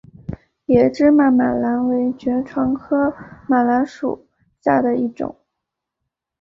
[0.65, 3.13] 野芝麻马蓝为爵床科
[3.47, 4.25] 马蓝属
[4.59, 5.37] 下的一个种。